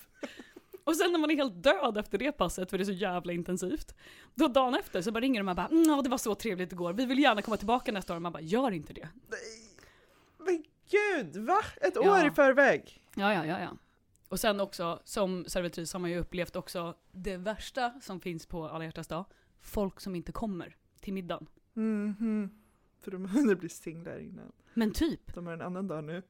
Och 0.84 0.96
sen 0.96 1.12
när 1.12 1.18
man 1.18 1.30
är 1.30 1.36
helt 1.36 1.62
död 1.62 1.98
efter 1.98 2.18
det 2.18 2.32
passet 2.32 2.70
för 2.70 2.78
det 2.78 2.82
är 2.82 2.86
så 2.86 2.92
jävla 2.92 3.32
intensivt. 3.32 3.94
Då 4.34 4.48
dagen 4.48 4.74
efter 4.74 5.02
så 5.02 5.12
bara 5.12 5.20
ringer 5.20 5.40
de 5.40 5.48
och 5.48 5.56
bara 5.56 5.66
mm, 5.68 5.82
ja, 5.86 6.02
det 6.02 6.08
var 6.08 6.18
så 6.18 6.34
trevligt 6.34 6.72
igår, 6.72 6.92
vi 6.92 7.06
vill 7.06 7.18
gärna 7.18 7.42
komma 7.42 7.56
tillbaka 7.56 7.92
nästa 7.92 8.14
år. 8.14 8.18
Man 8.20 8.32
bara 8.32 8.42
gör 8.42 8.70
inte 8.70 8.92
det. 8.92 9.08
Men 10.38 10.64
gud, 10.90 11.36
va? 11.36 11.60
Ett 11.80 11.92
Ja. 11.94 12.20
år 12.20 12.26
i 12.26 12.30
förväg? 12.30 13.02
Ja, 13.14 13.34
ja, 13.34 13.46
ja, 13.46 13.60
ja. 13.60 13.70
Och 14.28 14.40
sen 14.40 14.60
också, 14.60 15.00
som 15.04 15.44
servitris 15.44 15.92
har 15.92 16.00
man 16.00 16.10
ju 16.10 16.18
upplevt 16.18 16.56
också 16.56 16.94
det 17.12 17.36
värsta 17.36 18.00
som 18.00 18.20
finns 18.20 18.46
på 18.46 18.64
alla 18.68 18.84
hjärtans 18.84 19.08
dag. 19.08 19.24
Folk 19.60 20.00
som 20.00 20.14
inte 20.14 20.32
kommer 20.32 20.76
till 21.00 21.12
middagen. 21.12 21.46
Mhm. 21.72 22.50
För 23.00 23.10
de 23.10 23.28
hinner 23.34 23.54
bli 23.54 23.68
singlar 23.68 24.18
innan. 24.18 24.52
Men 24.74 24.92
typ, 24.92 25.34
De 25.34 25.46
har 25.46 25.52
en 25.52 25.60
annan 25.62 25.88
dag 25.88 26.04
nu. 26.04 26.22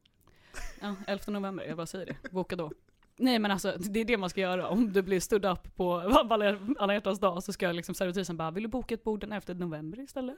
ja, 0.80 0.94
11 1.06 1.32
november, 1.32 1.64
jag 1.64 1.76
bara 1.76 1.86
säger 1.86 2.06
det. 2.06 2.30
Boka 2.30 2.56
då. 2.56 2.72
Nej 3.16 3.38
men 3.38 3.50
alltså, 3.50 3.76
det 3.78 4.00
är 4.00 4.04
det 4.04 4.16
man 4.16 4.30
ska 4.30 4.40
göra. 4.40 4.68
Om 4.68 4.92
du 4.92 5.02
blir 5.02 5.20
stood 5.20 5.44
up 5.44 5.76
på 5.76 5.94
alla 6.78 6.94
hjärtans 6.94 7.20
dag 7.20 7.42
så 7.42 7.52
ska 7.52 7.72
liksom 7.72 7.94
servitrisen 7.94 8.36
bara, 8.36 8.50
vill 8.50 8.62
du 8.62 8.68
boka 8.68 8.94
ett 8.94 9.04
bord 9.04 9.20
den 9.20 9.32
11 9.32 9.54
november 9.54 10.00
istället? 10.00 10.36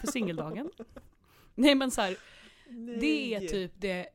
För 0.00 0.06
singeldagen? 0.06 0.70
Nej 1.54 1.74
men 1.74 1.90
så 1.90 2.00
här, 2.00 2.16
det 3.00 3.34
är 3.34 3.40
typ 3.40 3.72
det 3.76 4.06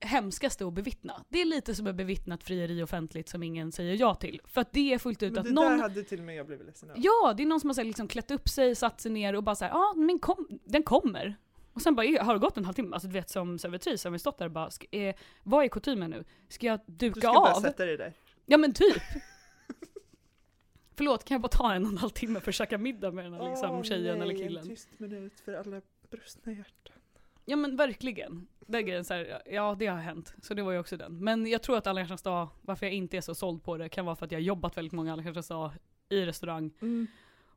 hemskaste 0.00 0.66
att 0.66 0.72
bevittna. 0.72 1.24
Det 1.28 1.40
är 1.40 1.44
lite 1.44 1.74
som 1.74 1.86
ett 1.86 1.96
bevittnat 1.96 2.44
frieri 2.44 2.82
offentligt 2.82 3.28
som 3.28 3.42
ingen 3.42 3.72
säger 3.72 3.94
ja 3.94 4.14
till. 4.14 4.40
För 4.44 4.60
att 4.60 4.72
det 4.72 4.94
är 4.94 4.98
fullt 4.98 5.22
ut 5.22 5.32
Men 5.32 5.38
att 5.38 5.44
det 5.44 5.52
någon 5.52 5.72
där 5.72 5.78
hade 5.78 6.02
till 6.02 6.18
och 6.18 6.24
med 6.24 6.36
jag 6.36 6.46
blivit 6.46 6.66
ledsen 6.66 6.90
av. 6.90 6.96
Ja, 6.98 7.34
det 7.36 7.42
är 7.42 7.46
någon 7.46 7.60
som 7.60 7.68
har 7.70 7.74
så 7.74 7.80
här 7.80 7.86
liksom 7.86 8.08
klätt 8.08 8.30
upp 8.30 8.48
sig, 8.48 8.74
satt 8.74 9.00
sig 9.00 9.10
ner 9.12 9.36
och 9.36 9.42
bara 9.42 9.54
såhär, 9.54 9.72
ja 9.72 9.94
men 9.96 10.18
kom, 10.18 10.48
den 10.64 10.82
kommer. 10.82 11.36
Och 11.76 11.82
sen 11.82 11.94
bara, 11.94 12.22
har 12.22 12.34
det 12.34 12.40
gått 12.40 12.56
en 12.56 12.64
halvtimme? 12.64 12.94
Alltså 12.94 13.08
du 13.08 13.12
vet 13.14 13.30
som 13.30 13.58
servitris 13.58 14.04
har 14.04 14.10
vi 14.10 14.18
stått 14.18 14.38
där 14.38 14.44
och 14.44 14.52
bara, 14.52 14.70
ska, 14.70 14.86
eh, 14.90 15.14
vad 15.42 15.64
är 15.64 15.68
kutymen 15.68 16.10
nu? 16.10 16.24
Ska 16.48 16.66
jag 16.66 16.80
duka 16.86 17.14
Du 17.14 17.20
ska 17.20 17.32
bara 17.32 17.54
av? 17.54 17.60
sätta 17.60 17.84
dig 17.86 17.96
där. 17.96 18.12
Ja 18.46 18.56
men 18.56 18.72
typ. 18.72 19.02
Förlåt, 20.96 21.24
kan 21.24 21.34
jag 21.34 21.42
bara 21.42 21.48
ta 21.48 21.74
en 21.74 21.84
och 21.84 21.92
en 21.92 21.98
halv 21.98 22.10
timme 22.10 22.40
för 22.40 22.50
att 22.50 22.54
käka 22.54 22.78
middag 22.78 23.10
med 23.10 23.24
den 23.24 23.32
här 23.34 23.50
liksom, 23.50 23.70
Åh, 23.70 23.82
tjejen 23.82 24.18
nej, 24.18 24.28
eller 24.28 24.44
killen? 24.44 24.62
En 24.62 24.68
tyst 24.68 24.88
minut 24.98 25.40
för 25.40 25.54
alla 25.54 25.80
brustna 26.10 26.52
hjärtan. 26.52 26.96
Ja 27.44 27.56
men 27.56 27.76
verkligen. 27.76 28.46
Den 28.66 28.86
grejen 28.86 29.04
så 29.04 29.14
här, 29.14 29.42
ja 29.46 29.76
det 29.78 29.86
har 29.86 29.98
hänt. 29.98 30.34
Så 30.42 30.54
det 30.54 30.62
var 30.62 30.72
ju 30.72 30.78
också 30.78 30.96
den. 30.96 31.24
Men 31.24 31.46
jag 31.46 31.62
tror 31.62 31.76
att 31.76 31.86
alla 31.86 32.00
hjärtans 32.00 32.22
dag, 32.22 32.48
varför 32.62 32.86
jag 32.86 32.92
inte 32.92 33.16
är 33.16 33.20
så 33.20 33.34
såld 33.34 33.62
på 33.62 33.76
det, 33.76 33.88
kan 33.88 34.04
vara 34.04 34.16
för 34.16 34.26
att 34.26 34.32
jag 34.32 34.38
har 34.38 34.44
jobbat 34.44 34.76
väldigt 34.76 34.92
många 34.92 35.12
alla 35.12 35.22
hjärtans 35.22 35.48
dag 35.48 35.70
i 36.08 36.26
restaurang. 36.26 36.70
Mm. 36.80 37.06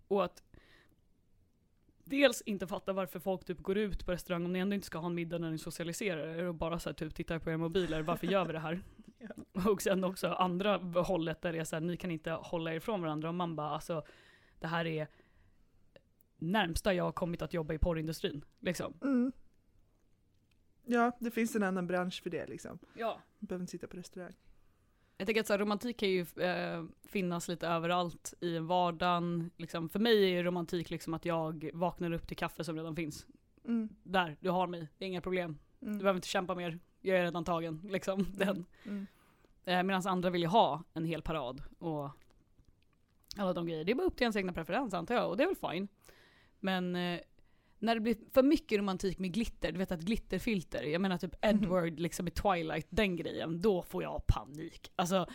Och 0.08 0.24
att 0.26 0.44
dels 2.10 2.42
inte 2.42 2.68
fatta 2.68 2.94
varför 2.94 3.20
folk 3.20 3.46
typ 3.46 3.60
går 3.60 3.78
ut 3.78 4.06
på 4.06 4.12
restaurang 4.12 4.46
om 4.46 4.54
ni 4.54 4.60
ändå 4.60 4.76
inte 4.76 4.88
ska 4.88 4.98
ha 4.98 5.08
en 5.08 5.16
middag 5.16 5.38
när 5.38 5.52
ni 5.52 5.58
socialiserar 5.58 6.28
er 6.28 6.44
och 6.44 6.56
bara 6.56 6.80
så 6.80 6.90
här, 6.90 6.94
typ 6.94 7.16
tittar 7.16 7.40
på 7.40 7.50
era 7.50 7.58
mobiler, 7.58 8.02
varför 8.02 8.28
gör 8.28 8.46
vi 8.46 8.54
det 8.54 8.60
här? 8.60 8.82
Och 9.72 9.82
sen 9.82 10.04
också 10.04 10.28
andra 10.28 10.78
hållet 10.78 11.42
där 11.42 11.54
det 11.54 11.60
är 11.60 11.64
så 11.64 11.76
här, 11.76 11.82
ni 11.82 11.98
kan 11.98 12.12
inte 12.12 12.32
hålla 12.32 12.74
er 12.74 12.78
ifrån 12.78 13.02
varandra 13.02 13.30
och 13.30 13.36
man 13.36 13.56
bara 13.56 13.70
alltså 13.70 14.04
det 14.60 14.68
här 14.68 14.86
är 14.86 15.08
närmsta 16.38 16.94
jag 16.94 17.04
har 17.04 17.12
kommit 17.12 17.42
att 17.42 17.54
jobba 17.54 17.74
i 17.74 17.78
porrindustrin. 17.78 18.46
Liksom. 18.60 18.94
Mm. 19.02 19.32
Ja, 20.86 21.12
det 21.20 21.32
finns 21.32 21.56
en 21.56 21.64
annan 21.64 21.88
bransch 21.88 22.24
för 22.24 22.30
det 22.30 22.48
liksom. 22.48 22.80
Ja. 22.94 23.22
Behöver 23.40 23.64
inte 23.64 23.72
sitta 23.72 23.88
på 23.88 23.98
restaurang. 23.98 24.34
Jag 25.20 25.26
tänker 25.26 25.42
att 25.42 25.48
så 25.48 25.54
här, 25.54 25.60
romantik 25.60 25.98
kan 25.98 26.10
ju 26.10 26.22
eh, 26.22 26.84
finnas 27.08 27.48
lite 27.48 27.68
överallt 27.68 28.34
i 28.42 28.56
en 28.56 28.68
vardagen. 28.68 29.52
Liksom, 29.58 29.90
för 29.90 30.00
mig 30.00 30.38
är 30.38 30.44
romantik 30.44 30.90
liksom 30.90 31.14
att 31.14 31.26
jag 31.26 31.70
vaknar 31.74 32.12
upp 32.12 32.28
till 32.28 32.38
kaffe 32.38 32.64
som 32.64 32.76
redan 32.76 32.96
finns. 32.96 33.26
Mm. 33.66 33.90
Där, 34.04 34.38
du 34.40 34.50
har 34.50 34.68
mig, 34.68 34.88
det 34.98 35.06
är 35.06 35.10
inga 35.10 35.22
problem. 35.22 35.58
Mm. 35.82 35.94
Du 35.94 36.00
behöver 36.00 36.18
inte 36.18 36.28
kämpa 36.28 36.56
mer, 36.56 36.80
jag 37.02 37.18
är 37.18 37.24
redan 37.24 37.44
tagen. 37.44 37.82
Liksom, 37.90 38.26
den. 38.38 38.66
Mm. 38.86 39.08
Eh, 39.66 39.84
Medan 39.84 40.08
andra 40.08 40.30
vill 40.30 40.42
ju 40.42 40.48
ha 40.48 40.84
en 40.94 41.06
hel 41.06 41.22
parad 41.22 41.64
och 41.80 42.10
alla 43.38 43.54
de 43.54 43.68
grejer. 43.68 43.84
Det 43.84 43.92
är 43.92 43.96
bara 43.96 44.08
upp 44.08 44.16
till 44.16 44.24
ens 44.24 44.36
egna 44.36 44.54
preferens 44.54 44.94
antar 44.94 45.16
jag, 45.16 45.30
och 45.30 45.38
det 45.38 45.44
är 45.44 45.48
väl 45.48 45.72
fine. 45.72 45.88
Men 46.60 46.96
eh, 46.96 47.20
när 47.80 47.96
det 47.96 48.02
blir 48.02 48.18
för 48.34 48.44
mycket 48.44 48.80
romantik 48.80 49.20
med 49.20 49.34
glitter, 49.34 49.72
du 49.72 49.78
vet 49.78 49.92
att 49.92 50.02
glitterfilter, 50.02 50.84
jag 50.84 51.02
menar 51.02 51.18
typ 51.18 51.36
Mhm. 51.44 51.50
Edward 51.64 52.00
liksom 52.00 52.28
i 52.28 52.32
Twilight, 52.32 52.88
den 52.90 53.16
grejen, 53.16 53.62
då 53.62 53.82
får 53.82 54.04
jag 54.04 54.28
panik. 54.28 54.92
Alltså, 54.96 55.28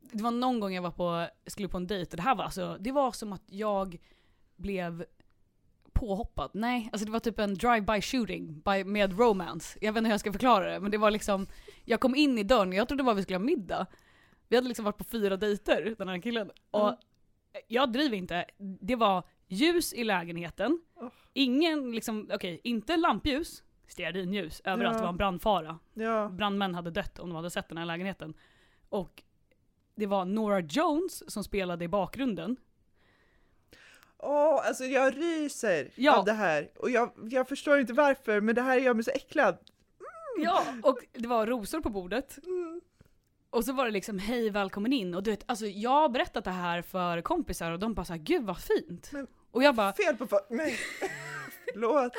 det 0.00 0.22
var 0.22 0.30
någon 0.30 0.60
gång 0.60 0.72
jag 0.74 0.82
var 0.82 0.90
på, 0.90 1.26
skulle 1.46 1.68
på 1.68 1.76
en 1.76 1.86
dejt 1.86 2.10
och 2.10 2.16
det 2.16 2.22
här 2.22 2.34
var 2.34 2.44
alltså, 2.44 2.76
det 2.80 2.92
var 2.92 3.12
som 3.12 3.32
att 3.32 3.42
jag 3.46 3.98
blev 4.56 5.04
påhoppad. 5.92 6.50
Nej, 6.54 6.88
alltså 6.92 7.06
det 7.06 7.12
var 7.12 7.20
typ 7.20 7.38
en 7.38 7.54
drive-by 7.54 8.00
shooting 8.02 8.60
by, 8.60 8.84
med 8.84 9.18
romance. 9.18 9.78
Jag 9.80 9.92
vet 9.92 9.98
inte 9.98 10.08
hur 10.08 10.12
jag 10.12 10.20
ska 10.20 10.32
förklara 10.32 10.72
det, 10.72 10.80
men 10.80 10.90
det 10.90 10.98
var 10.98 11.10
liksom, 11.10 11.46
jag 11.84 12.00
kom 12.00 12.14
in 12.14 12.38
i 12.38 12.42
dörren 12.42 12.72
jag 12.72 12.88
trodde 12.88 13.02
bara 13.04 13.14
vi 13.14 13.22
skulle 13.22 13.38
ha 13.38 13.44
middag. 13.44 13.86
Vi 14.48 14.56
hade 14.56 14.68
liksom 14.68 14.84
varit 14.84 14.98
på 14.98 15.04
fyra 15.04 15.36
dejter, 15.36 15.94
den 15.98 16.08
här 16.08 16.18
killen. 16.22 16.50
Och 16.70 16.88
Mm. 16.88 16.98
jag 17.68 17.92
driver 17.92 18.16
inte, 18.16 18.44
det 18.58 18.96
var 18.96 19.22
ljus 19.48 19.92
i 19.94 20.04
lägenheten, 20.04 20.80
Oh. 20.94 21.08
ingen 21.32 21.92
liksom, 21.92 22.30
okej, 22.34 22.60
inte 22.64 22.96
lampljus, 22.96 23.62
stearinljus 23.86 24.60
överallt, 24.64 24.94
Ja. 24.94 24.98
det 24.98 25.02
var 25.02 25.08
en 25.12 25.16
brandfara. 25.16 25.78
Ja. 25.94 26.28
Brandmän 26.28 26.74
hade 26.74 26.90
dött 26.90 27.18
om 27.18 27.28
de 27.28 27.36
hade 27.36 27.50
sett 27.50 27.68
den 27.68 27.78
här 27.78 27.84
lägenheten. 27.86 28.34
Och 28.88 29.22
det 29.94 30.06
var 30.06 30.24
Nora 30.24 30.60
Jones 30.60 31.30
som 31.32 31.44
spelade 31.44 31.84
i 31.84 31.88
bakgrunden. 31.88 32.56
Åh, 34.18 34.66
alltså 34.68 34.84
jag 34.84 35.16
ryser 35.16 35.90
Ja. 35.94 36.16
av 36.18 36.24
det 36.24 36.32
här. 36.32 36.70
Och 36.76 36.90
jag, 36.90 37.10
jag 37.30 37.48
förstår 37.48 37.78
inte 37.80 37.92
varför, 37.92 38.40
men 38.40 38.54
det 38.54 38.62
här 38.62 38.76
gör 38.78 38.94
mig 38.94 39.04
så 39.04 39.10
äcklad. 39.10 39.58
Ja, 40.40 40.62
och 40.82 40.98
det 41.12 41.28
var 41.28 41.46
rosor 41.46 41.80
på 41.80 41.90
bordet. 41.90 42.38
Mm. 42.46 42.80
Och 43.50 43.64
så 43.64 43.72
var 43.72 43.84
det 43.84 43.90
liksom 43.90 44.18
hej 44.18 44.50
välkommen 44.50 44.92
in 44.92 45.14
och 45.14 45.22
du 45.22 45.30
vet, 45.30 45.44
alltså 45.46 45.66
jag 45.66 45.90
har 45.90 46.08
berättat 46.08 46.44
det 46.44 46.50
här 46.50 46.82
för 46.82 47.20
kompisar 47.22 47.72
och 47.72 47.78
de 47.78 47.94
bara 47.94 48.04
såhär 48.04 48.20
gud 48.20 48.44
vad 48.44 48.58
fint. 48.58 49.10
Men- 49.12 49.26
och 49.50 49.62
jag 49.62 49.74
bara, 49.74 49.92
Fel 49.92 50.16
på 50.16 50.26
folk. 50.26 50.44
Nej. 50.50 50.76
förlåt, 51.72 52.12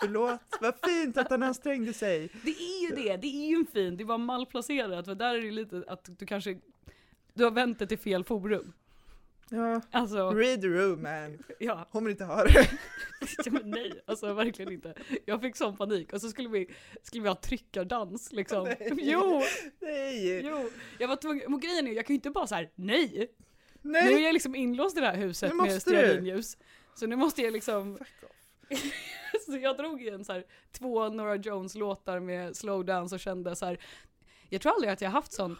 förlåt. 0.00 0.40
Vad 0.60 0.74
fint 0.84 1.16
att 1.16 1.30
han 1.30 1.42
ansträngde 1.42 1.92
sig. 1.92 2.30
det 2.44 2.50
är 2.50 2.82
ju 2.90 2.96
det, 2.96 3.16
det 3.16 3.26
är 3.26 3.48
ju 3.48 3.56
en 3.56 3.66
fin, 3.66 3.96
det 3.96 4.04
var 4.04 4.18
malplacerat 4.18 5.04
för 5.04 5.14
där 5.14 5.34
är 5.34 5.40
det 5.42 5.50
lite 5.50 5.84
att 5.88 6.18
du 6.18 6.26
kanske, 6.26 6.58
du 7.34 7.44
har 7.44 7.50
vänt 7.50 7.78
det 7.78 7.86
till 7.86 7.98
fel 7.98 8.24
forum. 8.24 8.72
Ja. 9.48 9.80
Alltså, 9.90 10.30
Read 10.30 10.60
the 10.60 10.66
room 10.66 11.02
man. 11.02 11.38
ja, 11.58 11.88
Hon 11.90 12.04
vill 12.04 12.10
inte 12.10 12.24
ha 12.24 12.44
det. 12.44 12.70
ja, 13.44 13.52
men 13.52 13.70
nej, 13.70 14.02
alltså 14.06 14.34
verkligen 14.34 14.72
inte. 14.72 14.94
Jag 15.24 15.40
fick 15.40 15.56
sån 15.56 15.76
panik 15.76 16.12
och 16.12 16.20
så 16.20 16.28
skulle 16.28 16.48
vi, 16.48 16.70
skulle 17.02 17.22
vi 17.22 17.28
ha 17.28 17.36
tryckardans 17.36 18.32
liksom. 18.32 18.64
Nej. 18.64 18.92
Jo, 18.96 19.42
Nej. 19.80 20.46
jo. 20.46 20.70
Jag 20.98 21.08
var 21.08 21.16
tvungen, 21.16 21.54
och 21.54 21.62
grejen 21.62 21.86
är 21.86 21.92
jag 21.92 22.06
kan 22.06 22.14
ju 22.14 22.18
inte 22.18 22.30
bara 22.30 22.46
så 22.46 22.54
här: 22.54 22.70
nej. 22.74 23.28
Nu 23.84 23.98
är 23.98 24.04
Nej. 24.04 24.22
jag 24.22 24.32
liksom 24.32 24.54
inlåst 24.54 24.96
i 24.96 25.00
det 25.00 25.06
här 25.06 25.16
huset 25.16 25.56
med 25.56 25.82
stearinljus. 25.82 26.56
Så 26.94 27.06
nu 27.06 27.16
måste 27.16 27.42
jag 27.42 27.52
liksom, 27.52 27.98
Fuck 27.98 28.30
off. 28.30 28.44
så 29.46 29.56
jag 29.56 29.76
drog 29.76 30.02
igen 30.02 30.24
så 30.24 30.32
här, 30.32 30.44
två 30.72 31.08
Nora 31.08 31.36
Jones 31.36 31.74
låtar 31.74 32.20
med 32.20 32.56
slowdance 32.56 33.14
och 33.14 33.20
kände 33.20 33.56
så 33.56 33.66
här. 33.66 33.78
jag 34.48 34.60
tror 34.60 34.72
aldrig 34.72 34.92
att 34.92 35.00
jag 35.00 35.10
haft 35.10 35.32
sån, 35.32 35.56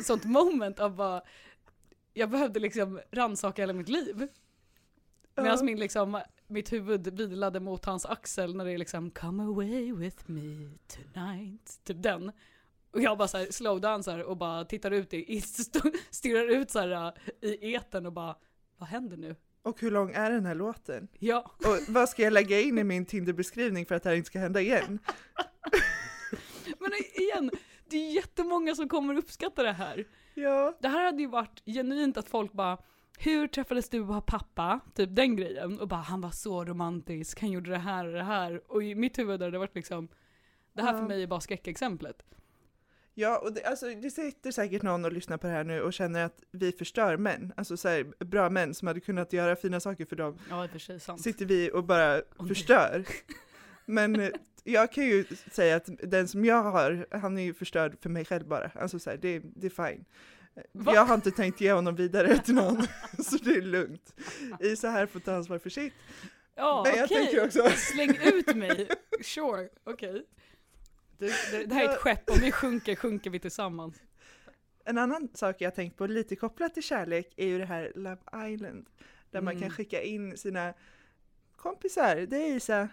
sånt 0.00 0.24
moment 0.24 0.80
av 0.80 0.96
bara, 0.96 1.22
jag 2.12 2.30
behövde 2.30 2.60
liksom 2.60 3.00
rannsaka 3.10 3.62
hela 3.62 3.72
mitt 3.72 3.88
liv. 3.88 4.28
Medan 5.36 5.64
min 5.64 5.80
liksom, 5.80 6.20
mitt 6.46 6.72
huvud 6.72 7.20
vilade 7.20 7.60
mot 7.60 7.84
hans 7.84 8.06
axel 8.06 8.56
när 8.56 8.64
det 8.64 8.72
är 8.72 8.78
liksom 8.78 9.10
Come 9.10 9.42
away 9.42 9.92
with 9.92 10.30
me 10.30 10.70
tonight. 10.86 11.80
Typ 11.84 12.02
den. 12.02 12.32
Och 12.94 13.02
jag 13.02 13.18
bara 13.18 13.28
så 13.28 13.38
här 13.38 13.46
slowdansar 13.50 14.18
och 14.18 14.36
bara 14.36 14.64
tittar 14.64 14.90
ut 14.90 15.14
i, 15.14 15.34
i 15.34 15.38
st- 15.38 15.80
stirrar 16.10 16.48
ut 16.48 16.70
så 16.70 16.78
här 16.78 17.12
äh, 17.40 17.48
i 17.50 17.72
eten 17.74 18.06
och 18.06 18.12
bara 18.12 18.36
Vad 18.78 18.88
händer 18.88 19.16
nu? 19.16 19.36
Och 19.62 19.80
hur 19.80 19.90
lång 19.90 20.10
är 20.10 20.30
den 20.30 20.46
här 20.46 20.54
låten? 20.54 21.08
Ja, 21.18 21.50
Och 21.58 21.94
vad 21.94 22.08
ska 22.08 22.22
jag 22.22 22.32
lägga 22.32 22.60
in 22.60 22.78
i 22.78 22.84
min 22.84 23.06
Tinder-beskrivning 23.06 23.86
för 23.86 23.94
att 23.94 24.02
det 24.02 24.08
här 24.08 24.16
inte 24.16 24.26
ska 24.26 24.38
hända 24.38 24.60
igen? 24.60 24.98
men 26.78 26.90
igen, 27.14 27.50
det 27.90 27.96
är 27.96 28.12
jättemånga 28.14 28.74
som 28.74 28.88
kommer 28.88 29.16
uppskatta 29.16 29.62
det 29.62 29.72
här. 29.72 30.04
Ja. 30.34 30.76
Det 30.80 30.88
här 30.88 31.04
hade 31.04 31.22
ju 31.22 31.28
varit 31.28 31.62
genuint 31.66 32.16
att 32.16 32.28
folk 32.28 32.52
bara 32.52 32.78
hur 33.18 33.46
träffades 33.46 33.88
du 33.88 34.00
och 34.00 34.26
pappa? 34.26 34.80
Typ 34.94 35.08
den 35.12 35.36
grejen. 35.36 35.80
Och 35.80 35.88
bara 35.88 36.00
han 36.00 36.20
var 36.20 36.30
så 36.30 36.64
romantisk, 36.64 37.40
han 37.40 37.50
gjorde 37.50 37.70
det 37.70 37.78
här 37.78 38.06
och 38.06 38.12
det 38.12 38.22
här. 38.22 38.62
Och 38.72 38.82
i 38.82 38.94
mitt 38.94 39.18
huvud 39.18 39.42
har 39.42 39.50
det 39.50 39.58
varit 39.58 39.74
liksom 39.74 40.08
Det 40.72 40.82
här 40.82 40.92
för 40.98 41.08
mig 41.08 41.22
är 41.22 41.26
bara 41.26 41.40
skräckexemplet. 41.40 42.22
Ja, 43.14 43.38
och 43.38 43.52
det, 43.52 43.64
alltså, 43.64 43.86
det 43.86 44.10
sitter 44.10 44.50
säkert 44.50 44.82
någon 44.82 45.04
och 45.04 45.12
lyssnar 45.12 45.36
på 45.36 45.46
det 45.46 45.52
här 45.52 45.64
nu 45.64 45.82
och 45.82 45.92
känner 45.92 46.24
att 46.24 46.42
vi 46.50 46.72
förstör 46.72 47.16
män. 47.16 47.52
Alltså 47.56 47.76
så 47.76 47.88
här, 47.88 48.24
bra 48.24 48.50
män 48.50 48.74
som 48.74 48.88
hade 48.88 49.00
kunnat 49.00 49.32
göra 49.32 49.56
fina 49.56 49.80
saker 49.80 50.04
för 50.04 50.16
dem. 50.16 50.38
Ja 50.50 50.64
i 50.64 50.68
för 50.68 50.78
sig 50.78 51.00
sant. 51.00 51.22
Sitter 51.22 51.46
vi 51.46 51.70
och 51.72 51.84
bara 51.84 52.12
nej. 52.12 52.48
förstör. 52.48 53.04
Men 53.86 54.20
eh, 54.20 54.30
jag 54.64 54.92
kan 54.92 55.04
ju 55.04 55.24
säga 55.52 55.76
att 55.76 55.88
den 56.02 56.28
som 56.28 56.44
jag 56.44 56.62
har, 56.62 57.06
han 57.10 57.38
är 57.38 57.42
ju 57.42 57.54
förstörd 57.54 57.96
för 58.02 58.10
mig 58.10 58.24
själv 58.24 58.46
bara. 58.46 58.70
Alltså 58.74 58.98
så 58.98 59.10
här, 59.10 59.16
det, 59.16 59.42
det 59.44 59.66
är 59.66 59.88
fine. 59.88 60.04
Va? 60.72 60.92
Jag 60.94 61.04
har 61.04 61.14
inte 61.14 61.30
tänkt 61.30 61.60
ge 61.60 61.72
honom 61.72 61.96
vidare 61.96 62.38
till 62.38 62.54
någon, 62.54 62.82
så 63.24 63.36
det 63.36 63.50
är 63.50 63.62
lugnt. 63.62 64.14
Isa 64.60 64.90
här 64.90 65.06
får 65.06 65.20
ta 65.20 65.34
ansvar 65.34 65.58
för 65.58 65.70
sitt. 65.70 65.94
Ja 66.54 66.82
Men 66.86 66.96
jag 66.96 67.04
okej, 67.04 67.16
tänker 67.16 67.44
också, 67.44 67.68
släng 67.76 68.18
ut 68.22 68.56
mig. 68.56 68.88
Sure, 69.22 69.68
okej. 69.84 70.12
Det, 70.12 70.24
det, 71.50 71.64
det 71.66 71.74
här 71.74 71.84
är 71.84 71.92
ett 71.92 71.98
skepp, 71.98 72.30
om 72.30 72.38
vi 72.40 72.52
sjunker, 72.52 72.94
sjunker 72.96 73.30
vi 73.30 73.38
tillsammans. 73.40 74.02
en 74.84 74.98
annan 74.98 75.28
sak 75.34 75.56
jag 75.60 75.74
tänkt 75.74 75.96
på 75.96 76.06
lite 76.06 76.36
kopplat 76.36 76.74
till 76.74 76.82
kärlek 76.82 77.34
är 77.36 77.46
ju 77.46 77.58
det 77.58 77.66
här 77.66 77.92
Love 77.94 78.48
Island. 78.52 78.86
Där 79.30 79.40
man 79.40 79.52
kan 79.54 79.62
Mm. 79.62 79.70
skicka 79.74 80.02
in 80.02 80.36
sina 80.36 80.74
kompisar, 81.56 82.16
det 82.16 82.36
är 82.36 82.56
Isa, 82.56 82.88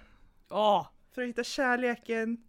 Åh, 0.50 0.88
för 1.12 1.22
att 1.22 1.28
hitta 1.28 1.44
kärleken. 1.44 2.44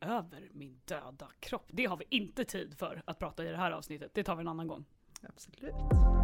över 0.00 0.48
min 0.52 0.80
döda 0.84 1.28
kropp. 1.40 1.66
Det 1.72 1.84
har 1.84 1.96
vi 1.96 2.04
inte 2.10 2.44
tid 2.44 2.78
för 2.78 3.02
att 3.04 3.18
prata 3.18 3.44
i 3.44 3.48
det 3.48 3.56
här 3.56 3.70
avsnittet. 3.70 4.10
Det 4.14 4.24
tar 4.24 4.36
vi 4.36 4.40
en 4.40 4.48
annan 4.48 4.66
gång. 4.68 4.84
Absolut. 5.22 6.15